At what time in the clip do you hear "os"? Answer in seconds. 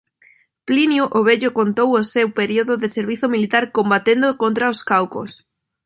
4.73-4.79